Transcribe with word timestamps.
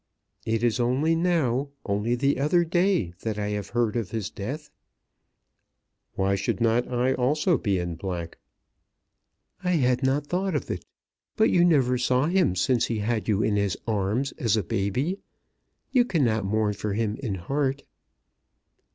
"It 0.47 0.63
is 0.63 0.79
only 0.79 1.15
now, 1.15 1.69
only 1.85 2.15
the 2.15 2.39
other 2.39 2.65
day, 2.65 3.13
that 3.21 3.37
I 3.37 3.49
have 3.49 3.69
heard 3.69 3.95
of 3.95 4.09
his 4.09 4.31
death." 4.31 4.71
"Why 6.15 6.33
should 6.33 6.59
not 6.59 6.87
I 6.91 7.13
also 7.13 7.55
be 7.55 7.77
in 7.77 7.93
black?" 7.97 8.39
"I 9.63 9.73
had 9.73 10.01
not 10.01 10.25
thought 10.25 10.55
of 10.55 10.71
it. 10.71 10.85
But 11.37 11.51
you 11.51 11.63
never 11.63 11.99
saw 11.99 12.25
him 12.25 12.55
since 12.55 12.87
he 12.87 12.97
had 12.97 13.27
you 13.27 13.43
in 13.43 13.57
his 13.57 13.77
arms 13.85 14.31
as 14.39 14.57
a 14.57 14.63
baby. 14.63 15.19
You 15.91 16.03
cannot 16.05 16.45
mourn 16.45 16.73
for 16.73 16.93
him 16.93 17.17
in 17.17 17.35
heart." 17.35 17.83